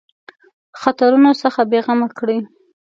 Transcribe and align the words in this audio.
خطرونو 0.79 1.31
څخه 1.41 1.61
بېغمه 1.71 2.07
کړي. 2.17 2.37